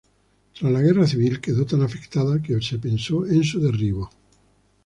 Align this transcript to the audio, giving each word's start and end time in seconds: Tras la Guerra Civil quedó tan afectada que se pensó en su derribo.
Tras 0.59 0.71
la 0.71 0.81
Guerra 0.81 1.05
Civil 1.05 1.39
quedó 1.39 1.63
tan 1.63 1.83
afectada 1.83 2.41
que 2.41 2.59
se 2.59 2.79
pensó 2.79 3.27
en 3.27 3.43
su 3.43 3.59
derribo. 3.61 4.09